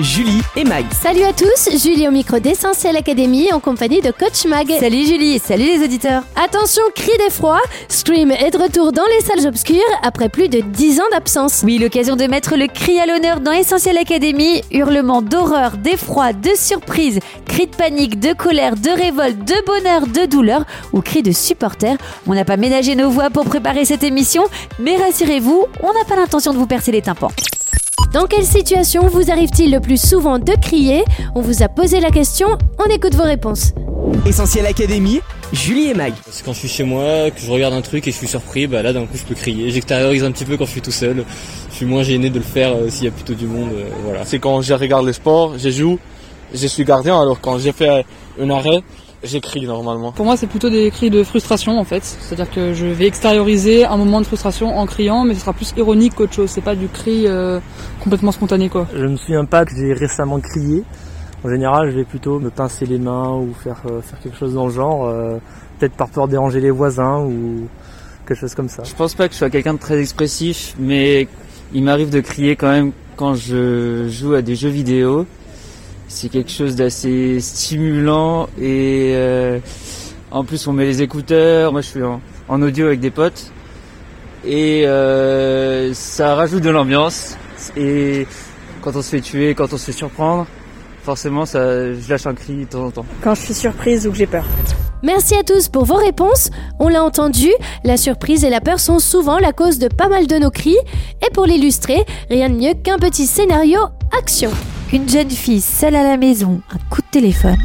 Julie 0.00 0.40
et 0.56 0.64
Mag. 0.64 0.84
Salut 0.92 1.22
à 1.22 1.32
tous, 1.32 1.68
Julie 1.80 2.08
au 2.08 2.10
micro 2.10 2.40
d'Essentiel 2.40 2.96
Academy 2.96 3.52
en 3.52 3.60
compagnie 3.60 4.00
de 4.00 4.10
Coach 4.10 4.44
Mag. 4.44 4.66
Salut 4.80 5.06
Julie, 5.06 5.38
salut 5.38 5.66
les 5.66 5.84
auditeurs. 5.84 6.24
Attention, 6.34 6.82
cri 6.96 7.12
d'effroi, 7.18 7.60
Scream 7.88 8.32
est 8.32 8.50
de 8.50 8.58
retour 8.58 8.90
dans 8.90 9.06
les 9.06 9.24
salles 9.24 9.46
obscures 9.46 9.78
après 10.02 10.28
plus 10.28 10.48
de 10.48 10.58
10 10.58 11.00
ans 11.00 11.08
d'absence. 11.12 11.62
Oui, 11.62 11.78
l'occasion 11.78 12.16
de 12.16 12.24
mettre 12.24 12.56
le 12.56 12.66
cri 12.66 12.98
à 12.98 13.06
l'honneur 13.06 13.38
dans 13.38 13.52
Essentiel 13.52 13.96
Academy. 13.96 14.62
Hurlements 14.72 15.22
d'horreur, 15.22 15.76
d'effroi, 15.76 16.32
de 16.32 16.50
surprise, 16.56 17.20
cris 17.46 17.68
de 17.68 17.76
panique, 17.76 18.18
de 18.18 18.32
colère, 18.32 18.74
de 18.74 18.90
révolte, 18.90 19.44
de 19.44 19.64
bonheur, 19.64 20.08
de 20.08 20.26
douleur 20.26 20.64
ou 20.92 21.02
cris 21.02 21.22
de 21.22 21.30
supporters. 21.30 21.98
On 22.26 22.34
n'a 22.34 22.44
pas 22.44 22.56
ménagé 22.56 22.96
nos 22.96 23.10
voix 23.10 23.30
pour 23.30 23.44
préparer 23.44 23.84
cette 23.84 24.02
émission, 24.02 24.42
mais 24.80 24.96
rassurez-vous, 24.96 25.66
on 25.84 25.92
n'a 25.92 26.04
pas 26.04 26.16
l'intention 26.16 26.52
de 26.52 26.58
vous 26.58 26.66
percer 26.66 26.90
les 26.90 27.02
tympans. 27.02 27.30
Dans 28.14 28.26
quelle 28.28 28.44
situation 28.44 29.08
vous 29.08 29.32
arrive-t-il 29.32 29.72
le 29.72 29.80
plus 29.80 30.00
souvent 30.00 30.38
de 30.38 30.52
crier 30.62 31.04
On 31.34 31.40
vous 31.40 31.64
a 31.64 31.68
posé 31.68 31.98
la 31.98 32.12
question, 32.12 32.46
on 32.78 32.88
écoute 32.88 33.16
vos 33.16 33.24
réponses. 33.24 33.72
Essentiel 34.24 34.66
Académie. 34.66 35.20
Julie 35.52 35.90
et 35.90 35.94
Mag. 35.94 36.12
C'est 36.30 36.44
quand 36.44 36.52
je 36.52 36.60
suis 36.60 36.68
chez 36.68 36.84
moi, 36.84 37.32
que 37.32 37.40
je 37.40 37.50
regarde 37.50 37.74
un 37.74 37.80
truc 37.80 38.06
et 38.06 38.12
je 38.12 38.16
suis 38.16 38.28
surpris, 38.28 38.68
bah 38.68 38.82
là 38.82 38.92
d'un 38.92 39.06
coup 39.06 39.16
je 39.16 39.24
peux 39.24 39.34
crier. 39.34 39.68
J'extériorise 39.70 40.22
un 40.22 40.30
petit 40.30 40.44
peu 40.44 40.56
quand 40.56 40.64
je 40.64 40.70
suis 40.70 40.80
tout 40.80 40.92
seul. 40.92 41.24
Je 41.70 41.74
suis 41.74 41.86
moins 41.86 42.04
gêné 42.04 42.30
de 42.30 42.38
le 42.38 42.44
faire 42.44 42.76
euh, 42.76 42.88
s'il 42.88 43.06
y 43.06 43.08
a 43.08 43.10
plutôt 43.10 43.34
du 43.34 43.48
monde. 43.48 43.70
euh, 43.72 43.88
voilà. 44.04 44.24
C'est 44.24 44.38
quand 44.38 44.62
je 44.62 44.74
regarde 44.74 45.04
le 45.04 45.12
sport, 45.12 45.58
je 45.58 45.70
joue, 45.70 45.98
je 46.54 46.68
suis 46.68 46.84
gardien, 46.84 47.20
alors 47.20 47.40
quand 47.40 47.58
j'ai 47.58 47.72
fait 47.72 48.06
un 48.40 48.50
arrêt, 48.50 48.80
j'écris 49.24 49.66
normalement. 49.66 50.12
Pour 50.12 50.24
moi, 50.24 50.36
c'est 50.36 50.46
plutôt 50.46 50.70
des 50.70 50.90
cris 50.90 51.10
de 51.10 51.22
frustration 51.24 51.78
en 51.78 51.84
fait. 51.84 52.04
C'est-à-dire 52.04 52.50
que 52.50 52.72
je 52.72 52.86
vais 52.86 53.06
extérioriser 53.06 53.84
un 53.84 53.96
moment 53.96 54.20
de 54.20 54.26
frustration 54.26 54.76
en 54.76 54.86
criant, 54.86 55.24
mais 55.24 55.34
ce 55.34 55.40
sera 55.40 55.52
plus 55.52 55.72
ironique 55.76 56.14
qu'autre 56.14 56.34
chose. 56.34 56.50
C'est 56.50 56.60
pas 56.60 56.76
du 56.76 56.88
cri 56.88 57.26
euh, 57.26 57.60
complètement 58.02 58.32
spontané 58.32 58.68
quoi. 58.68 58.86
Je 58.94 59.06
me 59.06 59.16
souviens 59.16 59.44
pas 59.44 59.64
que 59.64 59.74
j'ai 59.76 59.92
récemment 59.92 60.40
crié. 60.40 60.84
En 61.44 61.50
général, 61.50 61.90
je 61.90 61.96
vais 61.96 62.04
plutôt 62.04 62.38
me 62.38 62.50
pincer 62.50 62.86
les 62.86 62.98
mains 62.98 63.32
ou 63.32 63.52
faire, 63.52 63.82
euh, 63.86 64.00
faire 64.00 64.18
quelque 64.20 64.38
chose 64.38 64.54
dans 64.54 64.66
le 64.66 64.72
genre, 64.72 65.06
euh, 65.06 65.36
peut-être 65.78 65.92
par 65.92 66.08
peur 66.08 66.26
de 66.26 66.32
déranger 66.32 66.60
les 66.60 66.70
voisins 66.70 67.20
ou 67.20 67.68
quelque 68.26 68.38
chose 68.38 68.54
comme 68.54 68.70
ça. 68.70 68.82
Je 68.84 68.94
pense 68.94 69.14
pas 69.14 69.28
que 69.28 69.34
je 69.34 69.38
sois 69.38 69.50
quelqu'un 69.50 69.74
de 69.74 69.78
très 69.78 70.00
expressif, 70.00 70.74
mais 70.78 71.28
il 71.74 71.82
m'arrive 71.82 72.08
de 72.08 72.20
crier 72.20 72.56
quand 72.56 72.70
même 72.70 72.92
quand 73.16 73.34
je 73.34 74.08
joue 74.08 74.34
à 74.34 74.42
des 74.42 74.56
jeux 74.56 74.70
vidéo. 74.70 75.26
C'est 76.08 76.28
quelque 76.28 76.50
chose 76.50 76.76
d'assez 76.76 77.40
stimulant 77.40 78.48
et 78.60 79.12
euh, 79.14 79.58
en 80.30 80.44
plus 80.44 80.66
on 80.66 80.72
met 80.72 80.84
les 80.84 81.02
écouteurs. 81.02 81.72
Moi 81.72 81.80
je 81.80 81.88
suis 81.88 82.02
en, 82.02 82.20
en 82.48 82.62
audio 82.62 82.86
avec 82.86 83.00
des 83.00 83.10
potes 83.10 83.52
et 84.44 84.86
euh, 84.86 85.92
ça 85.94 86.34
rajoute 86.34 86.62
de 86.62 86.70
l'ambiance. 86.70 87.36
Et 87.76 88.26
quand 88.82 88.94
on 88.96 89.02
se 89.02 89.10
fait 89.10 89.20
tuer, 89.20 89.54
quand 89.54 89.72
on 89.72 89.78
se 89.78 89.86
fait 89.86 89.92
surprendre, 89.92 90.46
forcément 91.02 91.46
ça, 91.46 91.92
je 91.94 92.08
lâche 92.08 92.26
un 92.26 92.34
cri 92.34 92.56
de 92.56 92.64
temps 92.64 92.84
en 92.84 92.90
temps. 92.90 93.06
Quand 93.22 93.34
je 93.34 93.42
suis 93.42 93.54
surprise 93.54 94.06
ou 94.06 94.10
que 94.10 94.16
j'ai 94.16 94.26
peur. 94.26 94.44
Merci 95.02 95.34
à 95.34 95.42
tous 95.42 95.68
pour 95.68 95.84
vos 95.84 95.96
réponses. 95.96 96.48
On 96.78 96.88
l'a 96.88 97.04
entendu, 97.04 97.50
la 97.84 97.98
surprise 97.98 98.42
et 98.42 98.50
la 98.50 98.62
peur 98.62 98.80
sont 98.80 98.98
souvent 98.98 99.38
la 99.38 99.52
cause 99.52 99.78
de 99.78 99.88
pas 99.88 100.08
mal 100.08 100.26
de 100.26 100.36
nos 100.36 100.50
cris. 100.50 100.78
Et 101.26 101.30
pour 101.34 101.44
l'illustrer, 101.44 102.04
rien 102.30 102.48
de 102.48 102.54
mieux 102.54 102.72
qu'un 102.74 102.98
petit 102.98 103.26
scénario 103.26 103.80
action. 104.18 104.50
Une 104.94 105.08
jeune 105.08 105.28
fille 105.28 105.60
seule 105.60 105.96
à 105.96 106.04
la 106.04 106.16
maison, 106.16 106.60
un 106.72 106.78
coup 106.88 107.00
de 107.00 107.06
téléphone, 107.10 107.58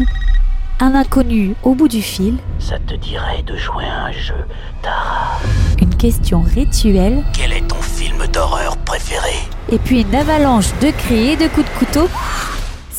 un 0.79 0.95
inconnu 0.95 1.53
au 1.61 1.75
bout 1.75 1.87
du 1.87 2.01
fil, 2.01 2.37
Ça 2.57 2.79
te 2.79 2.95
dirait 2.95 3.43
de 3.43 3.55
jouer 3.55 3.83
à 3.85 4.05
un 4.05 4.11
jeu, 4.11 4.33
Tara. 4.81 5.39
Une 5.79 5.93
question 5.93 6.41
rituelle, 6.41 7.23
Quel 7.37 7.53
est 7.53 7.67
ton 7.67 7.79
film 7.83 8.25
d'horreur 8.33 8.75
préféré? 8.77 9.35
Et 9.71 9.77
puis 9.77 10.01
une 10.01 10.15
avalanche 10.15 10.71
de 10.81 10.89
cris 10.89 11.33
et 11.33 11.35
de 11.35 11.47
coups 11.49 11.67
de 11.71 11.77
couteau. 11.77 12.09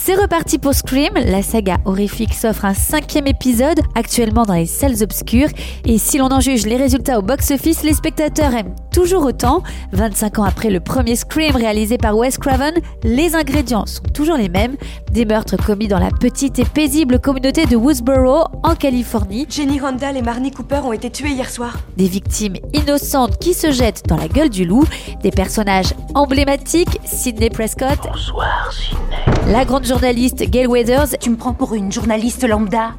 C'est 0.02 0.14
reparti 0.14 0.58
pour 0.58 0.72
Scream, 0.72 1.12
la 1.14 1.42
saga 1.42 1.76
horrifique 1.84 2.32
s'offre 2.32 2.64
un 2.64 2.72
cinquième 2.72 3.26
épisode 3.26 3.80
actuellement 3.94 4.44
dans 4.44 4.54
les 4.54 4.64
salles 4.64 5.02
obscures 5.02 5.50
et 5.84 5.98
si 5.98 6.16
l'on 6.16 6.32
en 6.32 6.40
juge 6.40 6.64
les 6.66 6.76
résultats 6.78 7.18
au 7.18 7.22
box-office, 7.22 7.82
les 7.82 7.92
spectateurs 7.92 8.54
aiment 8.54 8.74
toujours 8.92 9.24
autant. 9.26 9.62
25 9.92 10.38
ans 10.38 10.44
après 10.44 10.70
le 10.70 10.80
premier 10.80 11.16
Scream 11.16 11.54
réalisé 11.54 11.98
par 11.98 12.16
Wes 12.16 12.38
Craven, 12.38 12.74
les 13.04 13.34
ingrédients 13.36 13.84
sont 13.84 14.02
toujours 14.14 14.36
les 14.38 14.48
mêmes, 14.48 14.76
des 15.12 15.26
meurtres 15.26 15.58
commis 15.58 15.86
dans 15.86 15.98
la 15.98 16.10
petite 16.10 16.58
et 16.58 16.64
paisible 16.64 17.20
communauté 17.20 17.66
de 17.66 17.76
Woodsboro 17.76 18.44
en 18.62 18.74
Californie, 18.74 19.46
Jenny 19.50 19.80
Randall 19.80 20.16
et 20.16 20.22
Marnie 20.22 20.50
Cooper 20.50 20.80
ont 20.82 20.94
été 20.94 21.10
tués 21.10 21.32
hier 21.32 21.50
soir. 21.50 21.78
des 21.98 22.08
victimes 22.08 22.56
innocentes 22.72 23.38
qui 23.38 23.52
se 23.52 23.70
jettent 23.70 24.06
dans 24.08 24.16
la 24.16 24.28
gueule 24.28 24.50
du 24.50 24.64
loup, 24.64 24.84
des 25.22 25.30
personnages 25.30 25.92
emblématiques, 26.14 26.98
Sidney 27.04 27.50
Prescott, 27.50 27.98
Bonsoir, 28.10 28.72
Sidney. 28.72 29.52
la 29.52 29.64
grande 29.66 29.84
journaliste 29.90 30.48
Gail 30.48 30.68
Weathers 30.68 31.18
Tu 31.20 31.30
me 31.30 31.36
prends 31.36 31.52
pour 31.52 31.74
une 31.74 31.90
journaliste 31.90 32.46
lambda 32.46 32.92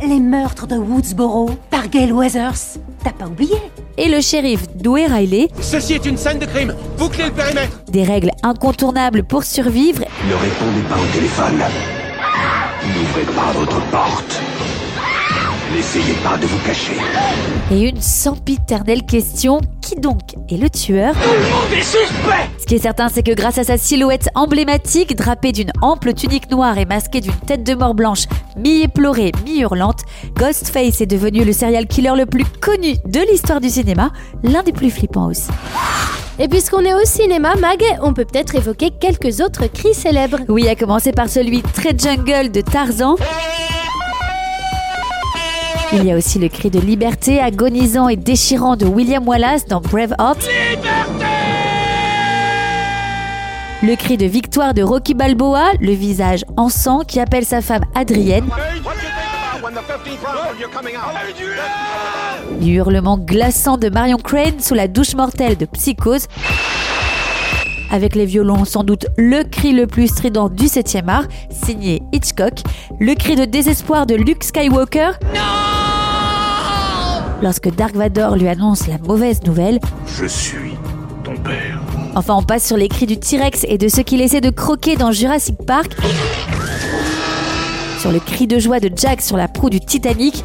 Les 0.00 0.20
meurtres 0.20 0.68
de 0.68 0.76
Woodsboro 0.76 1.50
par 1.70 1.88
Gail 1.88 2.12
Weathers. 2.12 2.78
T'as 3.02 3.10
pas 3.10 3.26
oublié? 3.26 3.56
Et 3.98 4.08
le 4.08 4.20
shérif 4.20 4.60
Dewey 4.76 5.06
Riley, 5.06 5.48
Ceci 5.60 5.94
est 5.94 6.06
une 6.06 6.16
scène 6.16 6.38
de 6.38 6.46
crime. 6.46 6.72
Bouclez 6.96 7.24
le 7.24 7.32
périmètre. 7.32 7.82
des 7.90 8.04
règles 8.04 8.30
incontournables 8.44 9.24
pour 9.24 9.42
survivre 9.42 10.04
Ne 10.28 10.34
répondez 10.34 10.82
pas 10.88 11.00
au 11.00 11.12
téléphone. 11.12 11.60
N'ouvrez 12.86 13.34
pas 13.34 13.52
votre 13.58 13.80
porte. 13.90 14.40
N'essayez 15.74 16.14
pas 16.22 16.36
de 16.38 16.46
vous 16.46 16.58
cacher. 16.64 16.92
et 17.72 17.88
une 17.88 18.00
sempiternelle 18.00 19.02
question 19.04 19.60
qui 19.90 20.00
donc 20.00 20.20
est 20.48 20.56
le 20.56 20.70
tueur 20.70 21.14
Des 21.70 21.82
suspects 21.82 22.48
Ce 22.58 22.66
qui 22.66 22.76
est 22.76 22.82
certain, 22.82 23.08
c'est 23.08 23.24
que 23.24 23.32
grâce 23.34 23.58
à 23.58 23.64
sa 23.64 23.76
silhouette 23.76 24.28
emblématique, 24.36 25.16
drapée 25.16 25.50
d'une 25.50 25.72
ample 25.82 26.14
tunique 26.14 26.50
noire 26.50 26.78
et 26.78 26.84
masquée 26.84 27.20
d'une 27.20 27.34
tête 27.46 27.64
de 27.64 27.74
mort 27.74 27.94
blanche, 27.94 28.26
mi-éplorée, 28.56 29.32
mi-hurlante, 29.44 30.02
Ghostface 30.36 31.00
est 31.00 31.06
devenu 31.06 31.44
le 31.44 31.52
serial 31.52 31.86
killer 31.86 32.12
le 32.16 32.26
plus 32.26 32.44
connu 32.44 32.94
de 33.04 33.20
l'histoire 33.30 33.60
du 33.60 33.68
cinéma, 33.68 34.10
l'un 34.44 34.62
des 34.62 34.72
plus 34.72 34.90
flippants 34.90 35.26
aussi. 35.26 35.50
Et 36.38 36.46
puisqu'on 36.46 36.84
est 36.84 36.94
au 36.94 37.04
cinéma, 37.04 37.56
Mag, 37.56 37.82
on 38.02 38.14
peut 38.14 38.24
peut-être 38.24 38.54
évoquer 38.54 38.90
quelques 38.90 39.40
autres 39.40 39.66
cris 39.66 39.94
célèbres. 39.94 40.38
Oui, 40.48 40.68
à 40.68 40.76
commencer 40.76 41.12
par 41.12 41.28
celui 41.28 41.62
très 41.62 41.96
jungle 41.98 42.52
de 42.52 42.60
Tarzan. 42.60 43.16
Il 45.92 46.04
y 46.04 46.12
a 46.12 46.16
aussi 46.16 46.38
le 46.38 46.48
cri 46.48 46.70
de 46.70 46.78
liberté 46.78 47.40
agonisant 47.40 48.08
et 48.08 48.14
déchirant 48.14 48.76
de 48.76 48.86
William 48.86 49.26
Wallace 49.26 49.66
dans 49.66 49.80
Braveheart. 49.80 50.48
Le 53.82 53.96
cri 53.96 54.16
de 54.16 54.26
victoire 54.26 54.72
de 54.72 54.82
Rocky 54.82 55.14
Balboa, 55.14 55.72
le 55.80 55.92
visage 55.92 56.44
en 56.56 56.68
sang 56.68 57.00
qui 57.00 57.18
appelle 57.18 57.44
sa 57.44 57.60
femme 57.60 57.82
Adrienne. 57.96 58.48
Le 62.60 62.66
hurlement 62.66 63.18
glaçant 63.18 63.76
de 63.76 63.88
Marion 63.88 64.18
Crane 64.18 64.60
sous 64.60 64.74
la 64.74 64.86
douche 64.86 65.14
mortelle 65.14 65.56
de 65.56 65.64
Psychose. 65.64 66.26
Avec 67.90 68.14
les 68.14 68.26
violons, 68.26 68.64
sans 68.64 68.84
doute 68.84 69.06
le 69.16 69.42
cri 69.42 69.72
le 69.72 69.88
plus 69.88 70.06
strident 70.06 70.48
du 70.48 70.66
7e 70.66 71.08
art, 71.08 71.24
signé 71.50 72.00
Hitchcock. 72.12 72.60
Le 73.00 73.14
cri 73.14 73.34
de 73.34 73.44
désespoir 73.44 74.06
de 74.06 74.14
Luke 74.14 74.44
Skywalker. 74.44 75.12
Lorsque 77.42 77.74
Dark 77.74 77.94
Vador 77.94 78.36
lui 78.36 78.48
annonce 78.48 78.86
la 78.86 78.98
mauvaise 78.98 79.42
nouvelle. 79.44 79.80
Je 80.06 80.26
suis 80.26 80.74
ton 81.24 81.34
père. 81.36 81.80
Enfin, 82.14 82.34
on 82.34 82.42
passe 82.42 82.66
sur 82.66 82.76
les 82.76 82.88
cris 82.88 83.06
du 83.06 83.18
T-Rex 83.18 83.64
et 83.66 83.78
de 83.78 83.88
ceux 83.88 84.02
qu'il 84.02 84.20
essaie 84.20 84.42
de 84.42 84.50
croquer 84.50 84.96
dans 84.96 85.10
Jurassic 85.10 85.56
Park. 85.66 85.96
Sur 87.98 88.12
le 88.12 88.18
cri 88.18 88.46
de 88.46 88.58
joie 88.58 88.80
de 88.80 88.90
Jack 88.94 89.22
sur 89.22 89.36
la 89.36 89.48
proue 89.48 89.70
du 89.70 89.80
Titanic. 89.80 90.44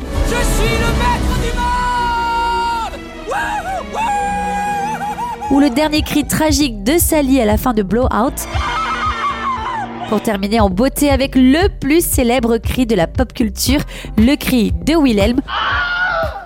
Ou 5.51 5.59
le 5.59 5.69
dernier 5.69 6.01
cri 6.01 6.25
tragique 6.25 6.83
de 6.83 6.97
Sally 6.97 7.41
à 7.41 7.45
la 7.45 7.57
fin 7.57 7.73
de 7.73 7.83
Blowout. 7.83 8.35
Pour 10.09 10.21
terminer 10.21 10.59
en 10.59 10.69
beauté 10.69 11.09
avec 11.09 11.35
le 11.35 11.67
plus 11.67 12.05
célèbre 12.05 12.57
cri 12.57 12.85
de 12.85 12.95
la 12.95 13.07
pop 13.07 13.33
culture, 13.33 13.81
le 14.17 14.35
cri 14.35 14.71
de 14.85 14.95
Wilhelm. 14.95 15.41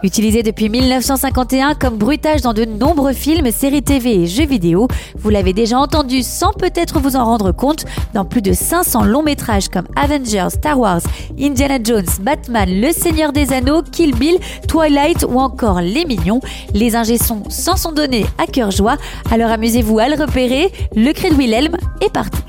Utilisé 0.01 0.43
depuis 0.43 0.69
1951 0.69 1.75
comme 1.75 1.97
bruitage 1.97 2.41
dans 2.41 2.53
de 2.53 2.63
nombreux 2.63 3.11
films, 3.11 3.51
séries 3.51 3.83
TV 3.83 4.23
et 4.23 4.27
jeux 4.27 4.45
vidéo, 4.45 4.87
vous 5.17 5.29
l'avez 5.29 5.51
déjà 5.51 5.77
entendu 5.77 6.23
sans 6.23 6.53
peut-être 6.53 6.99
vous 6.99 7.17
en 7.17 7.25
rendre 7.25 7.51
compte 7.51 7.83
dans 8.13 8.23
plus 8.23 8.41
de 8.41 8.53
500 8.53 9.03
longs 9.03 9.23
métrages 9.23 9.67
comme 9.67 9.87
Avengers, 9.97 10.47
Star 10.51 10.79
Wars, 10.79 11.01
Indiana 11.37 11.79
Jones, 11.83 12.05
Batman, 12.21 12.69
Le 12.69 12.93
Seigneur 12.93 13.33
des 13.33 13.51
Anneaux, 13.51 13.81
Kill 13.81 14.15
Bill, 14.15 14.39
Twilight 14.69 15.25
ou 15.27 15.37
encore 15.37 15.81
Les 15.81 16.05
Mignons. 16.05 16.39
Les 16.73 16.95
ingé-sons 16.95 17.43
s'en 17.49 17.75
sont 17.75 17.91
donnés 17.91 18.25
à 18.37 18.47
cœur 18.47 18.71
joie, 18.71 18.95
alors 19.31 19.51
amusez-vous 19.51 19.99
à 19.99 20.07
le 20.07 20.15
repérer. 20.15 20.71
Le 20.95 21.11
cri 21.11 21.29
de 21.29 21.35
Wilhelm 21.35 21.75
est 21.99 22.13
parti. 22.13 22.39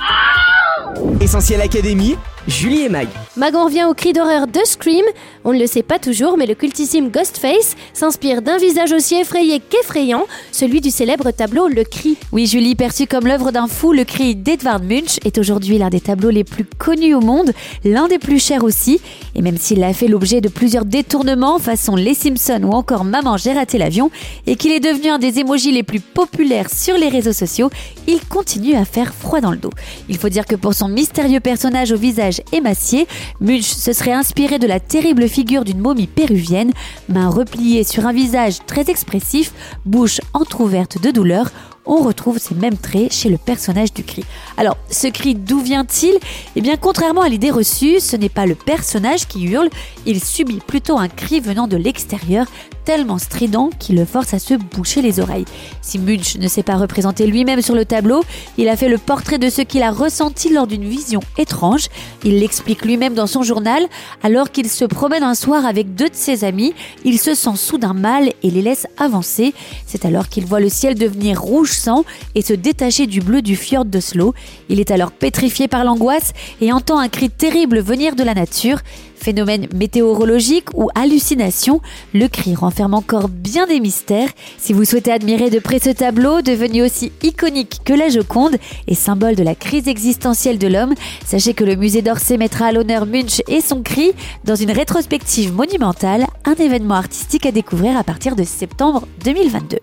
Essentiel 1.20 1.60
Académie. 1.60 2.16
Julie 2.50 2.82
et 2.82 2.88
Mag. 2.88 3.06
Mag, 3.36 3.54
on 3.54 3.64
revient 3.64 3.84
au 3.84 3.94
cri 3.94 4.12
d'horreur 4.12 4.48
de 4.48 4.58
Scream. 4.64 5.04
On 5.44 5.52
ne 5.52 5.58
le 5.58 5.68
sait 5.68 5.84
pas 5.84 6.00
toujours, 6.00 6.36
mais 6.36 6.46
le 6.46 6.56
cultissime 6.56 7.08
Ghostface 7.08 7.76
s'inspire 7.94 8.42
d'un 8.42 8.58
visage 8.58 8.90
aussi 8.90 9.14
effrayé 9.14 9.60
qu'effrayant, 9.60 10.26
celui 10.50 10.80
du 10.80 10.90
célèbre 10.90 11.30
tableau 11.30 11.68
Le 11.68 11.84
Cri. 11.84 12.16
Oui, 12.32 12.46
Julie, 12.46 12.74
perçu 12.74 13.06
comme 13.06 13.28
l'œuvre 13.28 13.52
d'un 13.52 13.68
fou, 13.68 13.92
le 13.92 14.04
cri 14.04 14.34
d'Edvard 14.34 14.82
Munch 14.82 15.18
est 15.24 15.38
aujourd'hui 15.38 15.78
l'un 15.78 15.90
des 15.90 16.00
tableaux 16.00 16.30
les 16.30 16.42
plus 16.42 16.64
connus 16.64 17.14
au 17.14 17.20
monde, 17.20 17.52
l'un 17.84 18.08
des 18.08 18.18
plus 18.18 18.40
chers 18.40 18.64
aussi. 18.64 19.00
Et 19.36 19.42
même 19.42 19.56
s'il 19.56 19.82
a 19.84 19.92
fait 19.92 20.08
l'objet 20.08 20.40
de 20.40 20.48
plusieurs 20.48 20.84
détournements, 20.84 21.60
façon 21.60 21.94
Les 21.94 22.14
Simpsons 22.14 22.64
ou 22.64 22.72
encore 22.72 23.04
Maman, 23.04 23.36
j'ai 23.36 23.52
raté 23.52 23.78
l'avion, 23.78 24.10
et 24.48 24.56
qu'il 24.56 24.72
est 24.72 24.80
devenu 24.80 25.08
un 25.08 25.18
des 25.18 25.38
émojis 25.38 25.70
les 25.70 25.84
plus 25.84 26.00
populaires 26.00 26.68
sur 26.68 26.98
les 26.98 27.08
réseaux 27.08 27.32
sociaux, 27.32 27.70
il 28.08 28.20
continue 28.26 28.74
à 28.74 28.84
faire 28.84 29.14
froid 29.14 29.40
dans 29.40 29.52
le 29.52 29.56
dos. 29.56 29.70
Il 30.08 30.18
faut 30.18 30.28
dire 30.28 30.46
que 30.46 30.56
pour 30.56 30.74
son 30.74 30.88
mystérieux 30.88 31.40
personnage 31.40 31.92
au 31.92 31.96
visage 31.96 32.39
émacié, 32.52 33.06
Munch 33.40 33.64
se 33.64 33.92
serait 33.92 34.12
inspiré 34.12 34.58
de 34.58 34.66
la 34.66 34.80
terrible 34.80 35.28
figure 35.28 35.64
d'une 35.64 35.80
momie 35.80 36.06
péruvienne, 36.06 36.72
main 37.08 37.28
repliée 37.28 37.84
sur 37.84 38.06
un 38.06 38.12
visage 38.12 38.58
très 38.66 38.90
expressif, 38.90 39.52
bouche 39.84 40.20
entr'ouverte 40.32 41.00
de 41.00 41.10
douleur, 41.10 41.50
on 41.86 42.02
retrouve 42.02 42.38
ces 42.38 42.54
mêmes 42.54 42.76
traits 42.76 43.12
chez 43.12 43.28
le 43.28 43.38
personnage 43.38 43.92
du 43.92 44.04
cri. 44.04 44.24
Alors, 44.56 44.76
ce 44.90 45.08
cri, 45.08 45.34
d'où 45.34 45.60
vient-il? 45.60 46.18
Eh 46.54 46.60
bien, 46.60 46.76
contrairement 46.76 47.22
à 47.22 47.28
l'idée 47.28 47.50
reçue, 47.50 48.00
ce 48.00 48.16
n'est 48.16 48.28
pas 48.28 48.46
le 48.46 48.54
personnage 48.54 49.26
qui 49.26 49.44
hurle, 49.44 49.70
il 50.06 50.22
subit 50.22 50.60
plutôt 50.64 50.98
un 50.98 51.08
cri 51.08 51.40
venant 51.40 51.66
de 51.66 51.76
l'extérieur, 51.76 52.46
tellement 52.84 53.18
strident 53.18 53.70
qu'il 53.78 53.96
le 53.96 54.04
force 54.04 54.34
à 54.34 54.38
se 54.38 54.54
boucher 54.54 55.02
les 55.02 55.20
oreilles. 55.20 55.44
Si 55.82 55.98
Munch 55.98 56.36
ne 56.36 56.48
s'est 56.48 56.62
pas 56.62 56.76
représenté 56.76 57.26
lui-même 57.26 57.62
sur 57.62 57.74
le 57.74 57.84
tableau, 57.84 58.22
il 58.58 58.68
a 58.68 58.76
fait 58.76 58.88
le 58.88 58.98
portrait 58.98 59.38
de 59.38 59.50
ce 59.50 59.62
qu'il 59.62 59.82
a 59.82 59.90
ressenti 59.90 60.52
lors 60.52 60.66
d'une 60.66 60.84
vision 60.84 61.20
étrange. 61.38 61.86
Il 62.24 62.40
l'explique 62.40 62.84
lui-même 62.84 63.14
dans 63.14 63.26
son 63.26 63.42
journal. 63.42 63.86
Alors 64.22 64.50
qu'il 64.50 64.68
se 64.68 64.84
promène 64.84 65.22
un 65.22 65.34
soir 65.34 65.64
avec 65.66 65.94
deux 65.94 66.08
de 66.08 66.14
ses 66.14 66.44
amis, 66.44 66.74
il 67.04 67.18
se 67.18 67.34
sent 67.34 67.56
soudain 67.56 67.94
mal 67.94 68.32
et 68.42 68.50
les 68.50 68.62
laisse 68.62 68.86
avancer. 68.98 69.54
C'est 69.86 70.04
alors 70.04 70.28
qu'il 70.28 70.46
voit 70.46 70.60
le 70.60 70.68
ciel 70.68 70.94
devenir 70.94 71.40
rouge 71.40 71.72
sang 71.72 72.04
et 72.34 72.42
se 72.42 72.52
détacher 72.52 73.06
du 73.06 73.20
bleu 73.20 73.42
du 73.42 73.56
fjord 73.56 73.84
d'Oslo. 73.84 74.34
Il 74.68 74.80
est 74.80 74.90
alors 74.90 75.12
pétrifié 75.12 75.68
par 75.68 75.84
l'angoisse 75.84 76.32
et 76.60 76.72
entend 76.72 76.98
un 76.98 77.08
cri 77.08 77.30
terrible 77.30 77.80
venir 77.80 78.16
de 78.16 78.22
la 78.22 78.34
nature. 78.34 78.78
Phénomène 79.20 79.68
météorologique 79.74 80.68
ou 80.74 80.88
hallucination, 80.94 81.80
le 82.14 82.26
cri 82.26 82.54
renferme 82.54 82.94
encore 82.94 83.28
bien 83.28 83.66
des 83.66 83.78
mystères. 83.78 84.30
Si 84.58 84.72
vous 84.72 84.84
souhaitez 84.84 85.12
admirer 85.12 85.50
de 85.50 85.58
près 85.58 85.78
ce 85.78 85.90
tableau, 85.90 86.40
devenu 86.40 86.82
aussi 86.82 87.12
iconique 87.22 87.80
que 87.84 87.92
la 87.92 88.08
Joconde 88.08 88.56
et 88.86 88.94
symbole 88.94 89.36
de 89.36 89.42
la 89.42 89.54
crise 89.54 89.88
existentielle 89.88 90.58
de 90.58 90.68
l'homme, 90.68 90.94
sachez 91.26 91.52
que 91.52 91.64
le 91.64 91.76
musée 91.76 92.02
d'Orsay 92.02 92.38
mettra 92.38 92.66
à 92.66 92.72
l'honneur 92.72 93.04
Munch 93.04 93.42
et 93.46 93.60
son 93.60 93.82
cri 93.82 94.12
dans 94.44 94.56
une 94.56 94.70
rétrospective 94.70 95.52
monumentale, 95.52 96.26
un 96.46 96.54
événement 96.54 96.94
artistique 96.94 97.44
à 97.44 97.52
découvrir 97.52 97.98
à 97.98 98.04
partir 98.04 98.36
de 98.36 98.44
septembre 98.44 99.06
2022. 99.24 99.78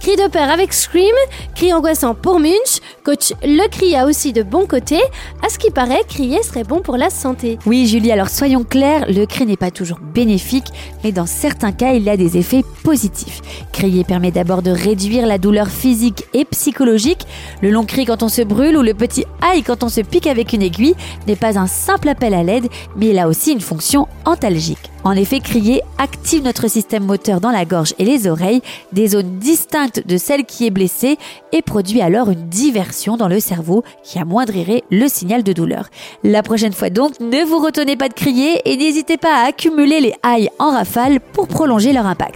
Cri 0.00 0.14
de 0.16 0.28
peur 0.28 0.50
avec 0.50 0.72
Scream, 0.72 1.14
cri 1.54 1.72
angoissant 1.72 2.14
pour 2.14 2.38
Munch, 2.38 2.80
coach 3.04 3.32
le 3.42 3.68
cri 3.68 3.96
a 3.96 4.06
aussi 4.06 4.32
de 4.32 4.42
bons 4.42 4.66
côtés. 4.66 5.02
À 5.44 5.48
ce 5.48 5.58
qui 5.58 5.70
paraît, 5.70 6.02
crier 6.08 6.42
serait 6.42 6.64
bon 6.64 6.80
pour 6.80 6.96
la 6.96 7.10
santé. 7.10 7.58
Oui, 7.66 7.86
Julie, 7.86 8.12
alors 8.12 8.28
soyons 8.28 8.62
clairs, 8.62 9.06
le 9.08 9.26
cri 9.26 9.46
n'est 9.46 9.56
pas 9.56 9.70
toujours 9.70 9.98
bénéfique, 9.98 10.66
mais 11.02 11.12
dans 11.12 11.26
certains 11.26 11.72
cas, 11.72 11.92
il 11.92 12.08
a 12.08 12.16
des 12.16 12.36
effets 12.36 12.64
positifs. 12.84 13.40
Crier 13.72 14.04
permet 14.04 14.30
d'abord 14.30 14.62
de 14.62 14.70
réduire 14.70 15.26
la 15.26 15.38
douleur 15.38 15.68
physique 15.68 16.24
et 16.34 16.44
psychologique. 16.44 17.26
Le 17.60 17.70
long 17.70 17.84
cri 17.84 18.04
quand 18.04 18.22
on 18.22 18.28
se 18.28 18.42
brûle 18.42 18.76
ou 18.76 18.82
le 18.82 18.94
petit 18.94 19.24
aïe 19.42 19.62
quand 19.62 19.82
on 19.82 19.88
se 19.88 20.00
pique 20.00 20.26
avec 20.26 20.52
une 20.52 20.62
aiguille 20.62 20.94
n'est 21.26 21.36
pas 21.36 21.58
un 21.58 21.66
simple 21.66 22.08
appel 22.08 22.34
à 22.34 22.42
l'aide, 22.42 22.68
mais 22.96 23.08
il 23.08 23.18
a 23.18 23.28
aussi 23.28 23.52
une 23.52 23.60
fonction 23.60 24.08
antalgique. 24.24 24.90
En 25.06 25.12
effet, 25.12 25.38
crier 25.38 25.82
active 25.98 26.42
notre 26.42 26.66
système 26.66 27.04
moteur 27.04 27.40
dans 27.40 27.52
la 27.52 27.64
gorge 27.64 27.94
et 28.00 28.04
les 28.04 28.26
oreilles, 28.26 28.60
des 28.92 29.06
zones 29.06 29.38
distinctes 29.38 30.04
de 30.04 30.16
celle 30.16 30.44
qui 30.44 30.66
est 30.66 30.70
blessée, 30.70 31.16
et 31.52 31.62
produit 31.62 32.00
alors 32.00 32.28
une 32.28 32.48
diversion 32.48 33.16
dans 33.16 33.28
le 33.28 33.38
cerveau 33.38 33.84
qui 34.02 34.18
amoindrirait 34.18 34.82
le 34.90 35.06
signal 35.06 35.44
de 35.44 35.52
douleur. 35.52 35.90
La 36.24 36.42
prochaine 36.42 36.72
fois 36.72 36.90
donc, 36.90 37.20
ne 37.20 37.44
vous 37.44 37.58
retenez 37.58 37.94
pas 37.94 38.08
de 38.08 38.14
crier 38.14 38.60
et 38.64 38.76
n'hésitez 38.76 39.16
pas 39.16 39.44
à 39.44 39.46
accumuler 39.46 40.00
les 40.00 40.14
haïs 40.24 40.48
en 40.58 40.72
rafale 40.72 41.20
pour 41.20 41.46
prolonger 41.46 41.92
leur 41.92 42.06
impact. 42.06 42.34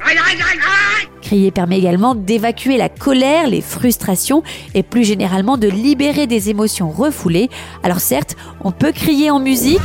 Crier 1.22 1.50
permet 1.50 1.78
également 1.78 2.14
d'évacuer 2.14 2.76
la 2.76 2.88
colère, 2.88 3.48
les 3.48 3.62
frustrations 3.62 4.44
et 4.74 4.84
plus 4.84 5.02
généralement 5.02 5.58
de 5.58 5.66
libérer 5.66 6.28
des 6.28 6.50
émotions 6.50 6.90
refoulées. 6.90 7.50
Alors 7.82 7.98
certes, 7.98 8.36
on 8.62 8.70
peut 8.70 8.92
crier 8.92 9.32
en 9.32 9.40
musique, 9.40 9.80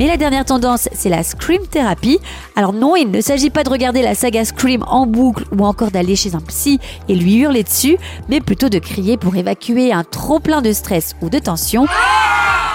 mais 0.00 0.06
la 0.06 0.16
dernière 0.16 0.46
tendance, 0.46 0.88
c'est 0.94 1.10
la 1.10 1.22
Scream 1.22 1.60
Therapy. 1.66 2.20
Alors 2.56 2.72
non, 2.72 2.96
il 2.96 3.10
ne 3.10 3.20
s'agit 3.20 3.50
pas 3.50 3.64
de 3.64 3.68
regarder 3.68 4.00
la 4.00 4.14
saga 4.14 4.46
Scream 4.46 4.82
en 4.88 5.06
boucle 5.06 5.44
ou 5.52 5.62
encore 5.62 5.90
d'aller 5.90 6.16
chez 6.16 6.34
un 6.34 6.40
psy 6.40 6.80
et 7.10 7.14
lui 7.14 7.36
hurler 7.36 7.62
dessus, 7.64 7.98
mais 8.30 8.40
plutôt 8.40 8.70
de 8.70 8.78
crier 8.78 9.18
pour 9.18 9.36
évacuer 9.36 9.92
un 9.92 10.02
trop 10.02 10.40
plein 10.40 10.62
de 10.62 10.72
stress 10.72 11.16
ou 11.20 11.28
de 11.28 11.38
tension. 11.38 11.84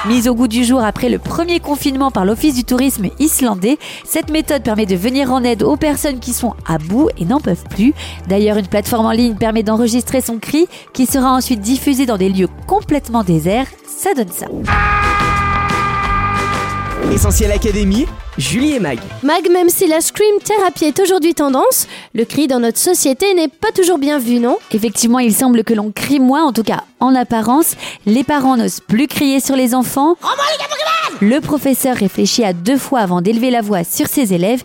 Mise 0.06 0.28
au 0.28 0.36
goût 0.36 0.48
du 0.48 0.64
jour 0.64 0.84
après 0.84 1.10
le 1.10 1.18
premier 1.18 1.60
confinement 1.60 2.12
par 2.12 2.26
l'Office 2.26 2.54
du 2.54 2.64
tourisme 2.64 3.08
islandais, 3.18 3.80
cette 4.04 4.30
méthode 4.30 4.62
permet 4.62 4.86
de 4.86 4.96
venir 4.96 5.34
en 5.34 5.44
aide 5.44 5.64
aux 5.64 5.78
personnes 5.78 6.20
qui 6.20 6.32
sont 6.32 6.54
à 6.68 6.78
bout 6.78 7.10
et 7.18 7.26
n'en 7.26 7.40
peuvent 7.40 7.66
plus. 7.72 7.96
D'ailleurs, 8.28 8.58
une 8.58 8.68
plateforme 8.68 9.08
en 9.08 9.12
ligne 9.12 9.34
permet 9.34 9.64
d'enregistrer 9.64 10.22
son 10.22 10.38
cri 10.38 10.68
qui 10.94 11.08
sera 11.08 11.34
ensuite 11.34 11.62
diffusé 11.62 12.06
dans 12.06 12.18
des 12.20 12.30
lieux 12.30 12.50
complètement 12.68 13.24
déserts. 13.24 13.66
Ça 13.88 14.14
donne 14.14 14.32
ça. 14.32 14.46
Essentiel 17.12 17.52
Académie, 17.52 18.06
Julie 18.38 18.74
et 18.74 18.80
Mag. 18.80 19.00
Mag, 19.24 19.50
même 19.52 19.70
si 19.70 19.88
la 19.88 20.02
scream 20.02 20.36
thérapie 20.44 20.86
est 20.86 21.00
aujourd'hui 21.00 21.34
tendance, 21.34 21.88
le 22.14 22.26
cri 22.26 22.48
dans 22.48 22.60
notre 22.60 22.78
société 22.78 23.34
n'est 23.34 23.48
pas 23.48 23.72
toujours 23.74 23.98
bien 23.98 24.20
vu, 24.20 24.40
non? 24.40 24.58
Effectivement, 24.72 25.20
il 25.20 25.34
semble 25.34 25.64
que 25.64 25.74
l'on 25.74 25.92
crie 25.92 26.20
moins, 26.20 26.44
en 26.44 26.54
tout 26.54 26.64
cas 26.64 26.84
en 27.00 27.16
apparence. 27.16 27.76
Les 28.06 28.24
parents 28.24 28.58
n'osent 28.58 28.80
plus 28.80 29.08
crier 29.08 29.40
sur 29.40 29.56
les 29.56 29.76
enfants. 29.76 30.16
Le 31.22 31.40
professeur 31.40 31.96
réfléchit 31.96 32.44
à 32.44 32.54
deux 32.54 32.78
fois 32.78 33.00
avant 33.00 33.22
d'élever 33.22 33.52
la 33.52 33.62
voix 33.62 33.84
sur 33.84 34.08
ses 34.08 34.34
élèves 34.34 34.64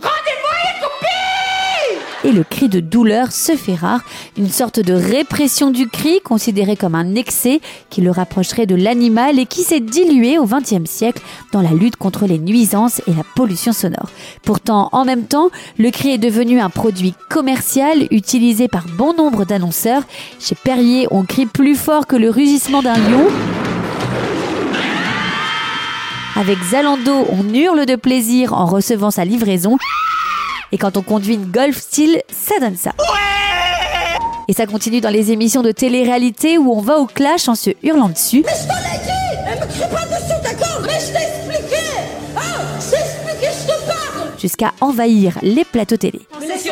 et 2.25 2.32
le 2.32 2.44
cri 2.44 2.69
de 2.69 2.81
douleur 2.81 3.32
se 3.32 3.56
fait 3.56 3.75
rare, 3.75 4.02
une 4.37 4.49
sorte 4.49 4.81
de 4.81 4.93
répression 4.93 5.70
du 5.70 5.88
cri 5.88 6.20
considérée 6.20 6.76
comme 6.76 6.94
un 6.94 7.14
excès 7.14 7.61
qui 7.88 8.00
le 8.00 8.11
rapprocherait 8.11 8.67
de 8.67 8.75
l'animal 8.75 9.38
et 9.38 9.46
qui 9.46 9.62
s'est 9.62 9.81
dilué 9.81 10.38
au 10.38 10.46
XXe 10.46 10.88
siècle 10.88 11.22
dans 11.52 11.62
la 11.62 11.70
lutte 11.70 11.96
contre 11.96 12.26
les 12.26 12.38
nuisances 12.38 13.00
et 13.06 13.12
la 13.12 13.25
pollution 13.34 13.72
sonore. 13.72 14.11
Pourtant, 14.44 14.88
en 14.93 15.05
même 15.05 15.25
temps, 15.25 15.50
le 15.78 15.90
cri 15.90 16.11
est 16.11 16.19
devenu 16.19 16.61
un 16.61 16.70
produit 16.70 17.14
commercial 17.28 18.06
utilisé 18.11 18.68
par 18.68 18.85
bon 18.97 19.14
nombre 19.14 19.44
d'annonceurs. 19.44 20.02
Chez 20.38 20.54
Perrier, 20.54 21.06
on 21.11 21.25
crie 21.25 21.47
plus 21.47 21.75
fort 21.75 22.06
que 22.06 22.16
le 22.16 22.30
rugissement 22.30 22.83
d'un 22.83 22.97
lion. 22.97 23.26
Avec 26.37 26.59
Zalando, 26.71 27.26
on 27.30 27.52
hurle 27.52 27.85
de 27.85 27.97
plaisir 27.97 28.54
en 28.54 28.64
recevant 28.64 29.11
sa 29.11 29.25
livraison. 29.25 29.76
Et 30.72 30.78
quand 30.78 30.96
on 30.96 31.02
conduit 31.02 31.34
une 31.34 31.46
Golf 31.46 31.76
style, 31.78 32.22
ça 32.28 32.58
donne 32.60 32.76
ça. 32.76 32.92
Et 34.48 34.52
ça 34.52 34.66
continue 34.66 35.00
dans 35.00 35.10
les 35.10 35.30
émissions 35.32 35.62
de 35.62 35.72
télé-réalité 35.72 36.58
où 36.58 36.72
on 36.72 36.80
va 36.80 36.98
au 36.98 37.06
clash 37.06 37.48
en 37.48 37.54
se 37.54 37.70
hurlant 37.82 38.08
dessus. 38.08 38.42
Mais 38.44 38.52
je 38.52 38.66
t'en 38.68 38.74
ai 38.74 38.98
dit 39.04 39.38
Elle 39.46 39.60
me 39.60 39.66
crie 39.66 39.80
pas 39.90 40.06
dessus, 40.06 40.42
d'accord 40.42 40.80
Mais 40.82 40.98
je 41.00 41.12
t'ai 41.12 41.56
expliqué 41.58 41.82
Ah 42.36 42.40
Je 42.80 42.90
t'ai 42.90 42.96
expliqué, 42.96 43.46
je 43.52 43.72
te 43.72 43.86
parle 43.86 44.28
Jusqu'à 44.40 44.72
envahir 44.80 45.38
les 45.42 45.64
plateaux 45.64 45.96
télé. 45.96 46.20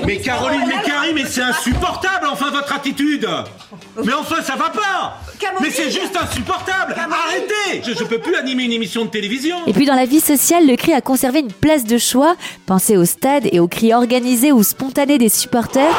Mais 0.05 0.19
Caroline, 0.19 0.63
mais 0.67 0.83
Carrie, 0.85 1.13
mais 1.15 1.25
c'est 1.29 1.43
insupportable, 1.43 2.27
enfin, 2.31 2.51
votre 2.51 2.73
attitude 2.73 3.29
Mais 4.05 4.13
enfin, 4.13 4.43
ça 4.43 4.55
va 4.57 4.71
pas 4.71 5.19
Mais 5.61 5.71
c'est 5.71 5.91
juste 5.91 6.17
insupportable 6.21 6.95
Arrêtez 6.99 7.83
je, 7.87 7.93
je 7.93 8.05
peux 8.05 8.19
plus 8.19 8.35
animer 8.35 8.65
une 8.65 8.73
émission 8.73 9.05
de 9.05 9.11
télévision 9.11 9.57
Et 9.67 9.73
puis 9.73 9.87
dans 9.87 9.95
la 9.95 10.07
vie 10.07 10.21
sociale, 10.21 10.67
le 10.67 10.77
cri 10.77 10.93
a 10.93 11.01
conservé 11.01 11.41
une 11.41 11.53
place 11.53 11.85
de 11.85 11.99
choix. 11.99 12.37
Pensez 12.67 12.97
au 12.97 13.05
stade 13.05 13.49
et 13.53 13.61
aux 13.61 13.69
cris 13.69 13.93
organisés 13.93 14.53
ou 14.53 14.63
spontanés 14.63 15.19
des 15.19 15.29
supporters. 15.29 15.95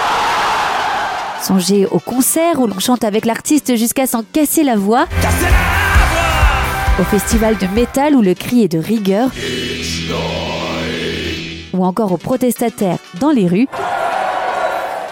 Songez 1.41 1.85
au 1.89 1.99
concert 1.99 2.59
où 2.59 2.67
l'on 2.67 2.79
chante 2.79 3.03
avec 3.03 3.25
l'artiste 3.25 3.75
jusqu'à 3.77 4.07
s'en 4.07 4.23
casser 4.23 4.63
la 4.63 4.75
voix. 4.75 5.07
Au 6.99 7.03
festival 7.03 7.57
de 7.57 7.67
métal 7.67 8.15
où 8.15 8.21
le 8.21 8.33
cri 8.33 8.63
est 8.63 8.67
de 8.67 8.79
rigueur. 8.79 9.29
Ou 11.73 11.85
encore 11.85 12.11
aux 12.11 12.17
protestataires 12.17 12.97
dans 13.19 13.31
les 13.31 13.47
rues. 13.47 13.67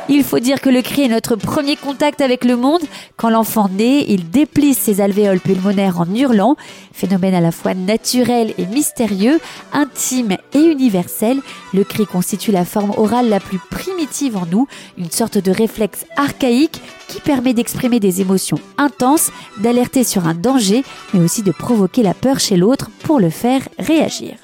Il 0.10 0.24
faut 0.24 0.40
dire 0.40 0.62
que 0.62 0.70
le 0.70 0.82
cri 0.82 1.02
est 1.02 1.10
notre 1.10 1.36
premier 1.36 1.76
contact 1.76 2.22
avec 2.22 2.46
le 2.46 2.56
monde. 2.56 2.82
Quand 3.18 3.30
l'enfant 3.30 3.68
naît, 3.68 4.06
il 4.08 4.30
déplisse 4.30 4.78
ses 4.78 5.02
alvéoles 5.02 5.42
pulmonaires 5.42 6.00
en 6.00 6.06
hurlant, 6.16 6.56
phénomène 6.94 7.34
à 7.34 7.42
la 7.42 7.52
fois 7.52 7.74
naturel 7.74 8.54
et 8.58 8.66
mystérieux, 8.68 9.42
intime 9.74 10.38
et 10.54 10.60
universel. 10.60 11.42
Le 11.74 11.84
cri 11.84 12.06
constitue 12.06 12.54
la 12.54 12.64
forme 12.64 12.94
orale 12.96 13.28
la 13.28 13.42
plus 13.42 13.60
primitive 13.70 14.38
en 14.38 14.46
nous, 14.46 14.68
une 14.98 15.12
sorte 15.12 15.38
de 15.38 15.52
réflexe 15.52 16.06
archaïque 16.16 16.82
qui 17.10 17.20
permet 17.20 17.54
d'exprimer 17.54 18.00
des 18.00 18.22
émotions 18.22 18.60
intenses, 18.78 19.32
d'alerter 19.58 20.06
sur 20.06 20.26
un 20.26 20.36
danger, 20.36 20.84
mais 21.14 21.20
aussi 21.20 21.44
de 21.44 21.52
provoquer 21.52 22.02
la 22.02 22.14
peur 22.14 22.40
chez 22.40 22.56
l'autre 22.56 22.90
pour 23.04 23.20
le 23.20 23.30
faire 23.30 23.62
réagir. 23.78 24.36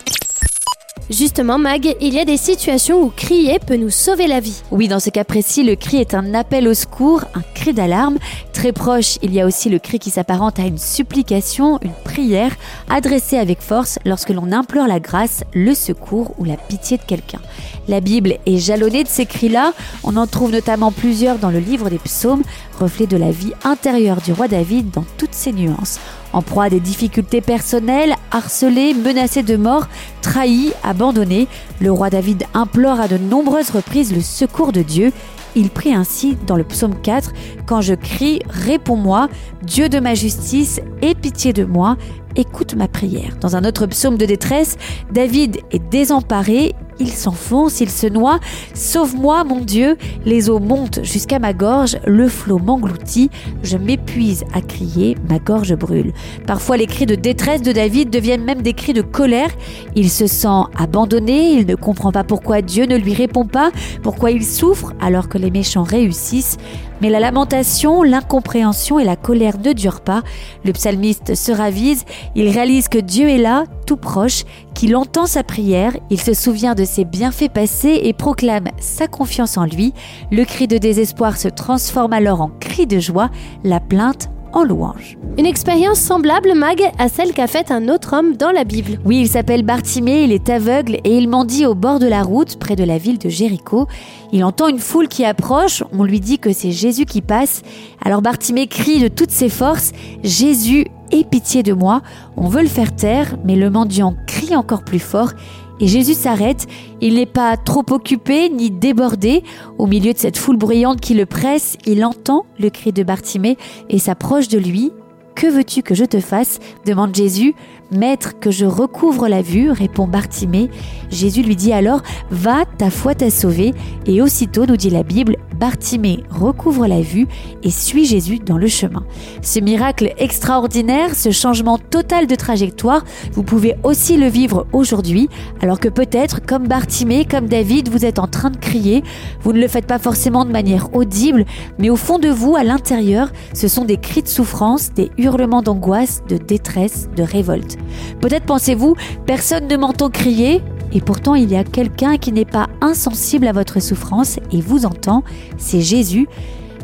Justement, 1.09 1.59
Mag, 1.59 1.95
il 1.99 2.13
y 2.13 2.19
a 2.19 2.25
des 2.25 2.37
situations 2.37 3.03
où 3.03 3.11
crier 3.13 3.59
peut 3.59 3.75
nous 3.75 3.89
sauver 3.89 4.25
la 4.25 4.39
vie. 4.39 4.61
Oui, 4.71 4.87
dans 4.87 5.01
ce 5.01 5.09
cas 5.09 5.25
précis, 5.25 5.63
le 5.63 5.75
cri 5.75 5.97
est 5.97 6.13
un 6.13 6.33
appel 6.33 6.65
au 6.67 6.73
secours, 6.73 7.25
un 7.35 7.41
cri 7.53 7.73
d'alarme. 7.73 8.17
Très 8.53 8.71
proche, 8.71 9.17
il 9.21 9.33
y 9.33 9.41
a 9.41 9.45
aussi 9.45 9.69
le 9.69 9.79
cri 9.79 9.99
qui 9.99 10.11
s'apparente 10.11 10.59
à 10.59 10.63
une 10.63 10.77
supplication, 10.77 11.77
une 11.81 11.91
prière, 12.05 12.55
adressée 12.89 13.37
avec 13.37 13.61
force 13.61 13.99
lorsque 14.05 14.29
l'on 14.29 14.53
implore 14.53 14.87
la 14.87 15.01
grâce, 15.01 15.43
le 15.53 15.73
secours 15.73 16.33
ou 16.37 16.45
la 16.45 16.55
pitié 16.55 16.97
de 16.97 17.03
quelqu'un. 17.03 17.41
La 17.89 17.99
Bible 17.99 18.37
est 18.45 18.57
jalonnée 18.57 19.03
de 19.03 19.09
ces 19.09 19.25
cris-là. 19.25 19.73
On 20.05 20.15
en 20.15 20.25
trouve 20.25 20.51
notamment 20.51 20.93
plusieurs 20.93 21.37
dans 21.37 21.51
le 21.51 21.59
livre 21.59 21.89
des 21.89 21.99
psaumes, 21.99 22.43
reflet 22.79 23.07
de 23.07 23.17
la 23.17 23.31
vie 23.31 23.53
intérieure 23.65 24.21
du 24.21 24.31
roi 24.31 24.47
David 24.47 24.91
dans 24.91 25.05
toutes 25.17 25.33
ses 25.33 25.51
nuances. 25.51 25.99
En 26.33 26.41
proie 26.41 26.65
à 26.65 26.69
des 26.69 26.79
difficultés 26.79 27.41
personnelles, 27.41 28.15
harcelé, 28.31 28.95
menacé 28.95 29.43
de 29.43 29.55
mort, 29.55 29.87
trahi, 30.21 30.73
abandonné, 30.83 31.47
le 31.79 31.91
roi 31.91 32.09
David 32.09 32.43
implore 32.55 32.99
à 32.99 33.07
de 33.07 33.17
nombreuses 33.17 33.69
reprises 33.69 34.13
le 34.13 34.21
secours 34.21 34.71
de 34.71 34.81
Dieu. 34.81 35.11
Il 35.55 35.69
prie 35.69 35.93
ainsi 35.93 36.35
dans 36.47 36.55
le 36.55 36.63
psaume 36.63 36.99
4 36.99 37.31
Quand 37.67 37.81
je 37.81 37.93
crie, 37.93 38.39
réponds-moi, 38.49 39.29
Dieu 39.61 39.89
de 39.89 39.99
ma 39.99 40.15
justice, 40.15 40.81
aie 41.03 41.13
pitié 41.13 41.53
de 41.53 41.63
moi, 41.63 41.95
écoute 42.35 42.73
ma 42.73 42.87
prière. 42.87 43.37
Dans 43.39 43.55
un 43.55 43.63
autre 43.63 43.85
psaume 43.85 44.17
de 44.17 44.25
détresse, 44.25 44.77
David 45.11 45.59
est 45.71 45.87
désemparé, 45.91 46.73
il 47.03 47.11
s'enfonce, 47.11 47.81
il 47.81 47.89
se 47.89 48.07
noie. 48.07 48.39
Sauve-moi, 48.73 49.43
mon 49.43 49.59
Dieu. 49.59 49.97
Les 50.25 50.49
eaux 50.49 50.59
montent 50.59 51.03
jusqu'à 51.03 51.39
ma 51.39 51.53
gorge, 51.53 51.97
le 52.05 52.27
flot 52.27 52.59
m'engloutit. 52.59 53.29
Je 53.61 53.77
m'épuise 53.77 54.45
à 54.53 54.61
crier, 54.61 55.17
ma 55.29 55.39
gorge 55.39 55.75
brûle. 55.75 56.13
Parfois, 56.47 56.77
les 56.77 56.87
cris 56.87 57.05
de 57.05 57.15
détresse 57.15 57.61
de 57.61 57.71
David 57.71 58.09
deviennent 58.09 58.43
même 58.43 58.61
des 58.61 58.73
cris 58.73 58.93
de 58.93 59.01
colère. 59.01 59.49
Il 59.95 60.09
se 60.09 60.27
sent 60.27 60.63
abandonné, 60.77 61.51
il 61.53 61.67
ne 61.67 61.75
comprend 61.75 62.11
pas 62.11 62.23
pourquoi 62.23 62.61
Dieu 62.61 62.85
ne 62.85 62.95
lui 62.95 63.13
répond 63.13 63.45
pas, 63.45 63.71
pourquoi 64.01 64.31
il 64.31 64.45
souffre 64.45 64.93
alors 65.01 65.27
que 65.27 65.37
les 65.37 65.51
méchants 65.51 65.83
réussissent. 65.83 66.57
Mais 67.01 67.09
la 67.09 67.19
lamentation, 67.19 68.01
l'incompréhension 68.01 68.97
et 68.97 69.03
la 69.03 69.17
colère 69.17 69.57
ne 69.57 69.73
durent 69.73 70.01
pas. 70.01 70.23
Le 70.63 70.71
psalmiste 70.71 71.35
se 71.35 71.51
ravise, 71.51 72.05
il 72.33 72.47
réalise 72.47 72.87
que 72.87 72.97
Dieu 72.97 73.27
est 73.27 73.37
là, 73.37 73.65
tout 73.85 73.97
proche, 73.97 74.45
qu'il 74.73 74.95
entend 74.95 75.25
sa 75.25 75.43
prière, 75.43 75.95
il 76.09 76.19
se 76.19 76.33
souvient 76.33 76.75
de 76.75 76.85
ses 76.85 77.05
bienfaits 77.05 77.49
passés 77.49 78.01
et 78.03 78.13
proclame 78.13 78.67
sa 78.79 79.07
confiance 79.07 79.57
en 79.57 79.65
lui. 79.65 79.93
Le 80.31 80.45
cri 80.45 80.67
de 80.67 80.77
désespoir 80.77 81.37
se 81.37 81.47
transforme 81.47 82.13
alors 82.13 82.41
en 82.41 82.49
cri 82.59 82.87
de 82.87 82.99
joie, 82.99 83.29
la 83.63 83.79
plainte 83.79 84.29
en 84.53 84.63
louange. 84.63 85.17
Une 85.37 85.45
expérience 85.45 85.99
semblable, 85.99 86.53
Mag, 86.53 86.81
à 86.99 87.09
celle 87.09 87.33
qu'a 87.33 87.47
faite 87.47 87.71
un 87.71 87.89
autre 87.89 88.15
homme 88.15 88.37
dans 88.37 88.51
la 88.51 88.63
Bible. 88.63 88.99
Oui, 89.03 89.21
il 89.21 89.27
s'appelle 89.27 89.63
Bartimée, 89.63 90.23
il 90.23 90.31
est 90.31 90.49
aveugle 90.49 90.99
et 91.03 91.17
il 91.17 91.27
mendie 91.27 91.65
au 91.65 91.73
bord 91.73 91.99
de 91.99 92.07
la 92.07 92.21
route, 92.21 92.57
près 92.59 92.75
de 92.75 92.83
la 92.83 92.97
ville 92.97 93.17
de 93.17 93.29
Jéricho. 93.29 93.87
Il 94.31 94.43
entend 94.43 94.67
une 94.67 94.79
foule 94.79 95.07
qui 95.07 95.25
approche, 95.25 95.83
on 95.91 96.03
lui 96.03 96.19
dit 96.19 96.37
que 96.37 96.53
c'est 96.53 96.71
Jésus 96.71 97.05
qui 97.05 97.21
passe. 97.21 97.63
Alors 98.03 98.21
Bartimée 98.21 98.67
crie 98.67 99.01
de 99.01 99.07
toutes 99.07 99.31
ses 99.31 99.49
forces 99.49 99.91
Jésus, 100.23 100.85
aie 101.13 101.23
pitié 101.23 101.63
de 101.63 101.73
moi. 101.73 102.01
On 102.35 102.47
veut 102.47 102.61
le 102.61 102.67
faire 102.67 102.95
taire, 102.95 103.37
mais 103.45 103.55
le 103.55 103.69
mendiant 103.69 104.15
crie 104.27 104.55
encore 104.55 104.83
plus 104.83 104.99
fort 104.99 105.31
et 105.79 105.87
Jésus 105.87 106.13
s'arrête. 106.13 106.67
Il 107.01 107.15
n'est 107.15 107.25
pas 107.25 107.57
trop 107.57 107.83
occupé 107.91 108.49
ni 108.49 108.71
débordé. 108.71 109.43
Au 109.77 109.87
milieu 109.87 110.13
de 110.13 110.17
cette 110.17 110.37
foule 110.37 110.57
bruyante 110.57 111.01
qui 111.01 111.13
le 111.13 111.25
presse, 111.25 111.77
il 111.85 112.05
entend 112.05 112.45
le 112.59 112.69
cri 112.69 112.91
de 112.91 113.03
Bartimée 113.03 113.57
et 113.89 113.99
s'approche 113.99 114.47
de 114.47 114.57
lui. 114.57 114.91
Que 115.35 115.47
veux-tu 115.47 115.81
que 115.81 115.95
je 115.95 116.05
te 116.05 116.19
fasse? 116.19 116.59
demande 116.85 117.15
Jésus. 117.15 117.55
Maître, 117.93 118.39
que 118.39 118.51
je 118.51 118.65
recouvre 118.65 119.27
la 119.27 119.41
vue, 119.41 119.71
répond 119.71 120.07
Bartimée. 120.07 120.69
Jésus 121.09 121.43
lui 121.43 121.55
dit 121.55 121.73
alors 121.73 122.01
Va, 122.31 122.65
ta 122.77 122.89
foi 122.89 123.15
t'a 123.15 123.29
sauvé. 123.29 123.73
Et 124.05 124.21
aussitôt, 124.21 124.65
nous 124.65 124.77
dit 124.77 124.89
la 124.89 125.03
Bible, 125.03 125.37
Bartimée 125.59 126.23
recouvre 126.29 126.87
la 126.87 127.01
vue 127.01 127.27
et 127.63 127.69
suit 127.69 128.05
Jésus 128.05 128.39
dans 128.39 128.57
le 128.57 128.67
chemin. 128.67 129.05
Ce 129.41 129.59
miracle 129.59 130.13
extraordinaire, 130.17 131.15
ce 131.15 131.31
changement 131.31 131.77
total 131.77 132.27
de 132.27 132.35
trajectoire, 132.35 133.03
vous 133.31 133.43
pouvez 133.43 133.75
aussi 133.83 134.17
le 134.17 134.27
vivre 134.27 134.67
aujourd'hui, 134.73 135.29
alors 135.61 135.79
que 135.79 135.89
peut-être, 135.89 136.45
comme 136.45 136.67
Bartimée, 136.67 137.25
comme 137.25 137.47
David, 137.47 137.89
vous 137.89 138.05
êtes 138.05 138.19
en 138.19 138.27
train 138.27 138.49
de 138.49 138.57
crier. 138.57 139.03
Vous 139.41 139.53
ne 139.53 139.59
le 139.59 139.67
faites 139.67 139.87
pas 139.87 139.99
forcément 139.99 140.45
de 140.45 140.51
manière 140.51 140.93
audible, 140.95 141.45
mais 141.77 141.89
au 141.89 141.95
fond 141.95 142.19
de 142.19 142.29
vous, 142.29 142.55
à 142.55 142.63
l'intérieur, 142.63 143.31
ce 143.53 143.67
sont 143.67 143.85
des 143.85 143.97
cris 143.97 144.23
de 144.23 144.27
souffrance, 144.27 144.93
des 144.93 145.11
hurlements 145.17 145.61
d'angoisse, 145.61 146.23
de 146.27 146.37
détresse, 146.37 147.09
de 147.15 147.23
révolte. 147.23 147.77
Peut-être 148.21 148.45
pensez-vous, 148.45 148.95
personne 149.25 149.67
ne 149.67 149.77
m'entend 149.77 150.09
crier, 150.09 150.61
et 150.93 151.01
pourtant 151.01 151.35
il 151.35 151.51
y 151.51 151.55
a 151.55 151.63
quelqu'un 151.63 152.17
qui 152.17 152.31
n'est 152.31 152.45
pas 152.45 152.67
insensible 152.81 153.47
à 153.47 153.51
votre 153.51 153.81
souffrance 153.81 154.39
et 154.51 154.61
vous 154.61 154.85
entend, 154.85 155.23
c'est 155.57 155.81
Jésus. 155.81 156.27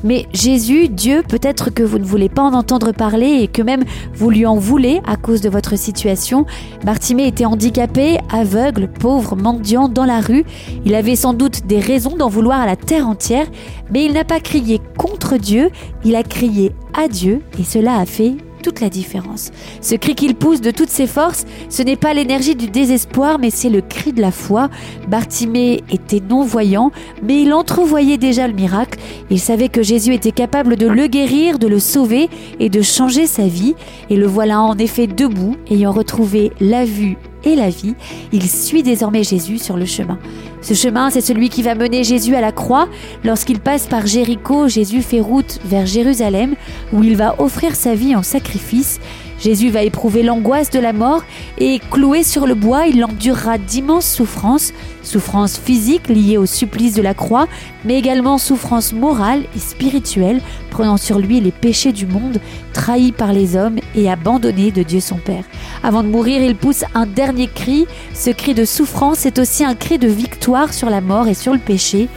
Mais 0.03 0.27
Jésus, 0.33 0.87
Dieu, 0.87 1.23
peut-être 1.27 1.71
que 1.71 1.83
vous 1.83 1.99
ne 1.99 2.05
voulez 2.05 2.29
pas 2.29 2.41
en 2.41 2.53
entendre 2.53 2.93
parler 2.93 3.39
et 3.41 3.47
que 3.47 3.61
même 3.61 3.83
vous 4.13 4.29
lui 4.29 4.45
en 4.45 4.55
voulez 4.55 5.01
à 5.05 5.17
cause 5.17 5.41
de 5.41 5.49
votre 5.49 5.77
situation. 5.77 6.45
Bartimée 6.85 7.27
était 7.27 7.45
handicapé, 7.45 8.17
aveugle, 8.31 8.87
pauvre, 8.87 9.35
mendiant 9.35 9.89
dans 9.89 10.05
la 10.05 10.21
rue. 10.21 10.45
Il 10.85 10.95
avait 10.95 11.17
sans 11.17 11.33
doute 11.33 11.67
des 11.67 11.79
raisons 11.79 12.15
d'en 12.15 12.29
vouloir 12.29 12.61
à 12.61 12.65
la 12.65 12.77
terre 12.77 13.07
entière, 13.07 13.47
mais 13.91 14.05
il 14.05 14.13
n'a 14.13 14.23
pas 14.23 14.39
crié 14.39 14.79
contre 14.97 15.35
Dieu, 15.37 15.69
il 16.05 16.15
a 16.15 16.23
crié 16.23 16.73
à 16.97 17.09
Dieu 17.09 17.41
et 17.59 17.63
cela 17.63 17.97
a 17.97 18.05
fait 18.05 18.37
toute 18.61 18.81
la 18.81 18.89
différence. 18.89 19.51
Ce 19.81 19.95
cri 19.95 20.15
qu'il 20.15 20.35
pousse 20.35 20.61
de 20.61 20.71
toutes 20.71 20.89
ses 20.89 21.07
forces, 21.07 21.45
ce 21.69 21.83
n'est 21.83 21.95
pas 21.95 22.13
l'énergie 22.13 22.55
du 22.55 22.67
désespoir, 22.67 23.39
mais 23.39 23.49
c'est 23.49 23.69
le 23.69 23.81
cri 23.81 24.13
de 24.13 24.21
la 24.21 24.31
foi. 24.31 24.69
Bartimée 25.07 25.83
était 25.89 26.21
non-voyant, 26.21 26.91
mais 27.23 27.41
il 27.41 27.53
entrevoyait 27.53 28.17
déjà 28.17 28.47
le 28.47 28.53
miracle. 28.53 28.99
Il 29.29 29.39
savait 29.39 29.69
que 29.69 29.83
Jésus 29.83 30.13
était 30.13 30.31
capable 30.31 30.75
de 30.75 30.87
le 30.87 31.07
guérir, 31.07 31.59
de 31.59 31.67
le 31.67 31.79
sauver 31.79 32.29
et 32.59 32.69
de 32.69 32.81
changer 32.81 33.27
sa 33.27 33.47
vie. 33.47 33.75
Et 34.09 34.15
le 34.15 34.27
voilà 34.27 34.61
en 34.61 34.77
effet 34.77 35.07
debout, 35.07 35.55
ayant 35.69 35.91
retrouvé 35.91 36.51
la 36.59 36.85
vue 36.85 37.17
et 37.43 37.55
la 37.55 37.69
vie, 37.69 37.95
il 38.31 38.49
suit 38.49 38.83
désormais 38.83 39.23
Jésus 39.23 39.57
sur 39.57 39.77
le 39.77 39.85
chemin. 39.85 40.17
Ce 40.61 40.73
chemin, 40.73 41.09
c'est 41.09 41.21
celui 41.21 41.49
qui 41.49 41.63
va 41.63 41.75
mener 41.75 42.03
Jésus 42.03 42.35
à 42.35 42.41
la 42.41 42.51
croix. 42.51 42.87
Lorsqu'il 43.23 43.59
passe 43.59 43.87
par 43.87 44.05
Jéricho, 44.05 44.67
Jésus 44.67 45.01
fait 45.01 45.21
route 45.21 45.59
vers 45.65 45.85
Jérusalem, 45.85 46.55
où 46.93 47.03
il 47.03 47.15
va 47.15 47.35
offrir 47.39 47.75
sa 47.75 47.95
vie 47.95 48.15
en 48.15 48.23
sacrifice. 48.23 48.99
Jésus 49.41 49.69
va 49.69 49.83
éprouver 49.83 50.23
l'angoisse 50.23 50.69
de 50.69 50.79
la 50.79 50.93
mort 50.93 51.23
et 51.57 51.79
cloué 51.91 52.23
sur 52.23 52.45
le 52.45 52.55
bois, 52.55 52.87
il 52.87 53.03
endurera 53.03 53.57
d'immenses 53.57 54.09
souffrances, 54.09 54.73
souffrances 55.01 55.57
physiques 55.57 56.09
liées 56.09 56.37
au 56.37 56.45
supplice 56.45 56.93
de 56.95 57.01
la 57.01 57.13
croix, 57.13 57.47
mais 57.85 57.97
également 57.97 58.37
souffrances 58.37 58.91
morales 58.91 59.43
et 59.55 59.59
spirituelles, 59.59 60.41
prenant 60.69 60.97
sur 60.97 61.19
lui 61.19 61.39
les 61.39 61.51
péchés 61.51 61.93
du 61.93 62.05
monde, 62.05 62.39
trahi 62.73 63.11
par 63.11 63.31
les 63.31 63.55
hommes 63.55 63.79
et 63.95 64.09
abandonné 64.09 64.71
de 64.71 64.83
Dieu 64.83 64.99
son 64.99 65.17
Père. 65.17 65.43
Avant 65.83 66.03
de 66.03 66.09
mourir, 66.09 66.41
il 66.41 66.55
pousse 66.55 66.83
un 66.93 67.05
dernier 67.05 67.47
cri. 67.47 67.87
Ce 68.13 68.29
cri 68.29 68.53
de 68.53 68.65
souffrance 68.65 69.25
est 69.25 69.39
aussi 69.39 69.63
un 69.63 69.75
cri 69.75 69.97
de 69.97 70.07
victoire 70.07 70.73
sur 70.73 70.89
la 70.89 71.01
mort 71.01 71.27
et 71.27 71.33
sur 71.33 71.53
le 71.53 71.59
péché. 71.59 72.09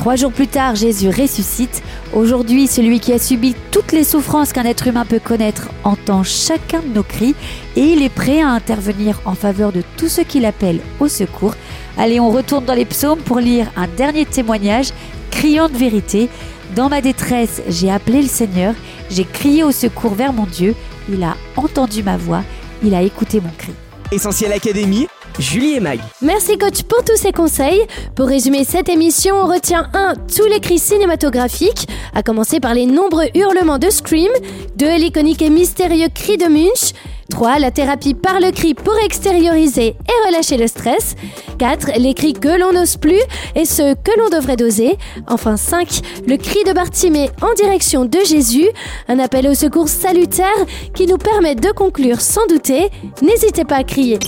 Trois 0.00 0.16
jours 0.16 0.32
plus 0.32 0.48
tard, 0.48 0.76
Jésus 0.76 1.10
ressuscite. 1.10 1.82
Aujourd'hui, 2.14 2.66
celui 2.68 3.00
qui 3.00 3.12
a 3.12 3.18
subi 3.18 3.54
toutes 3.70 3.92
les 3.92 4.02
souffrances 4.02 4.50
qu'un 4.50 4.64
être 4.64 4.86
humain 4.86 5.04
peut 5.04 5.20
connaître 5.22 5.68
entend 5.84 6.22
chacun 6.22 6.80
de 6.80 6.88
nos 6.88 7.02
cris 7.02 7.34
et 7.76 7.82
il 7.82 8.02
est 8.02 8.08
prêt 8.08 8.40
à 8.40 8.48
intervenir 8.48 9.20
en 9.26 9.34
faveur 9.34 9.72
de 9.72 9.82
tous 9.98 10.08
ceux 10.08 10.22
qui 10.22 10.40
l'appellent 10.40 10.80
au 11.00 11.08
secours. 11.08 11.54
Allez, 11.98 12.18
on 12.18 12.30
retourne 12.30 12.64
dans 12.64 12.72
les 12.72 12.86
psaumes 12.86 13.18
pour 13.18 13.40
lire 13.40 13.70
un 13.76 13.88
dernier 13.88 14.24
témoignage 14.24 14.88
criant 15.30 15.68
de 15.68 15.76
vérité. 15.76 16.30
Dans 16.74 16.88
ma 16.88 17.02
détresse, 17.02 17.60
j'ai 17.68 17.90
appelé 17.90 18.22
le 18.22 18.28
Seigneur, 18.28 18.72
j'ai 19.10 19.26
crié 19.26 19.64
au 19.64 19.70
secours 19.70 20.14
vers 20.14 20.32
mon 20.32 20.46
Dieu, 20.46 20.74
il 21.10 21.22
a 21.22 21.36
entendu 21.56 22.02
ma 22.02 22.16
voix, 22.16 22.42
il 22.82 22.94
a 22.94 23.02
écouté 23.02 23.42
mon 23.42 23.50
cri. 23.58 23.72
Essentiel 24.12 24.52
Académie, 24.52 25.08
Julie 25.40 25.76
et 25.76 25.80
Mag. 25.80 26.00
Merci 26.20 26.58
coach 26.58 26.82
pour 26.82 27.02
tous 27.02 27.16
ces 27.16 27.32
conseils. 27.32 27.80
Pour 28.14 28.26
résumer 28.26 28.64
cette 28.64 28.90
émission, 28.90 29.34
on 29.36 29.46
retient 29.46 29.88
1. 29.94 30.14
Tous 30.36 30.44
les 30.44 30.60
cris 30.60 30.78
cinématographiques, 30.78 31.88
à 32.14 32.22
commencer 32.22 32.60
par 32.60 32.74
les 32.74 32.84
nombreux 32.84 33.28
hurlements 33.34 33.78
de 33.78 33.88
Scream, 33.88 34.30
2. 34.76 34.96
L'iconique 34.96 35.40
et 35.40 35.48
mystérieux 35.48 36.08
cri 36.14 36.36
de 36.36 36.44
Munch, 36.44 36.92
3. 37.30 37.58
La 37.58 37.70
thérapie 37.70 38.12
par 38.12 38.38
le 38.38 38.50
cri 38.50 38.74
pour 38.74 38.94
extérioriser 38.98 39.86
et 39.96 40.26
relâcher 40.28 40.58
le 40.58 40.66
stress. 40.66 41.14
4. 41.58 41.92
Les 41.98 42.12
cris 42.12 42.34
que 42.34 42.60
l'on 42.60 42.74
n'ose 42.74 42.98
plus 42.98 43.20
et 43.54 43.64
ceux 43.64 43.94
que 43.94 44.18
l'on 44.18 44.28
devrait 44.28 44.56
doser. 44.56 44.98
Enfin 45.26 45.56
5. 45.56 46.00
Le 46.26 46.36
cri 46.36 46.64
de 46.64 46.74
Bartimée 46.74 47.30
en 47.40 47.54
direction 47.54 48.04
de 48.04 48.18
Jésus. 48.26 48.68
Un 49.08 49.18
appel 49.18 49.48
au 49.48 49.54
secours 49.54 49.88
salutaire 49.88 50.66
qui 50.94 51.06
nous 51.06 51.18
permet 51.18 51.54
de 51.54 51.70
conclure 51.70 52.20
sans 52.20 52.46
douter. 52.46 52.90
N'hésitez 53.22 53.64
pas 53.64 53.76
à 53.76 53.84
crier. 53.84 54.18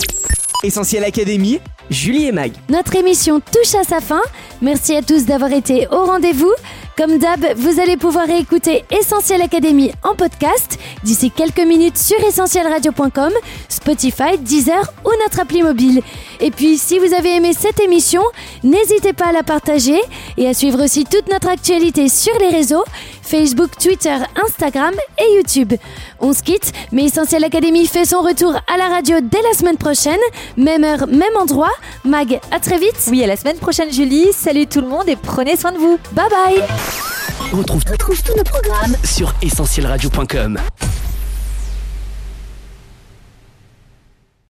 Essentiel 0.63 1.03
Académie, 1.03 1.59
Julie 1.89 2.27
et 2.27 2.31
Mag. 2.31 2.53
Notre 2.69 2.95
émission 2.95 3.41
touche 3.41 3.75
à 3.75 3.83
sa 3.83 3.99
fin. 3.99 4.21
Merci 4.61 4.95
à 4.95 5.01
tous 5.01 5.25
d'avoir 5.25 5.51
été 5.51 5.87
au 5.91 6.05
rendez-vous. 6.05 6.53
Comme 6.95 7.17
d'hab, 7.17 7.43
vous 7.57 7.79
allez 7.79 7.97
pouvoir 7.97 8.29
écouter 8.29 8.85
Essentiel 8.91 9.41
Académie 9.41 9.91
en 10.03 10.15
podcast 10.15 10.79
d'ici 11.03 11.31
quelques 11.31 11.65
minutes 11.65 11.97
sur 11.97 12.19
essentielradio.com, 12.23 13.33
Spotify, 13.67 14.37
Deezer 14.39 14.93
ou 15.03 15.09
notre 15.23 15.41
appli 15.41 15.63
mobile. 15.63 16.01
Et 16.39 16.51
puis, 16.51 16.77
si 16.77 16.99
vous 16.99 17.13
avez 17.13 17.35
aimé 17.35 17.51
cette 17.57 17.81
émission, 17.81 18.21
n'hésitez 18.63 19.11
pas 19.11 19.27
à 19.27 19.31
la 19.33 19.43
partager 19.43 19.99
et 20.37 20.47
à 20.47 20.53
suivre 20.53 20.83
aussi 20.83 21.03
toute 21.03 21.29
notre 21.29 21.49
actualité 21.49 22.09
sur 22.09 22.37
les 22.39 22.49
réseaux 22.49 22.83
Facebook, 23.33 23.71
Twitter, 23.79 24.15
Instagram 24.45 24.93
et 25.17 25.35
YouTube. 25.37 25.73
On 26.19 26.33
se 26.33 26.43
quitte, 26.43 26.71
mais 26.91 27.05
Essentiel 27.05 27.43
Académie 27.43 27.87
fait 27.87 28.05
son 28.05 28.21
retour 28.21 28.53
à 28.71 28.77
la 28.77 28.89
radio 28.89 29.17
dès 29.23 29.41
la 29.41 29.57
semaine 29.57 29.75
prochaine. 29.75 30.19
Même 30.55 30.83
heure, 30.83 31.07
même 31.07 31.35
endroit. 31.41 31.71
Mag, 32.05 32.39
à 32.51 32.59
très 32.59 32.77
vite. 32.77 32.93
Oui, 33.09 33.23
à 33.23 33.27
la 33.27 33.35
semaine 33.35 33.57
prochaine, 33.57 33.91
Julie. 33.91 34.27
Salut 34.33 34.67
tout 34.67 34.81
le 34.81 34.87
monde 34.87 35.09
et 35.09 35.15
prenez 35.15 35.57
soin 35.57 35.71
de 35.71 35.79
vous. 35.79 35.97
Bye 36.11 36.29
bye. 36.29 36.63
On 37.51 37.57
retrouve, 37.57 37.83
tous 37.83 38.37
nos 38.37 38.43
programmes 38.43 38.95
sur 39.03 39.33
essentielradio.com. 39.41 40.59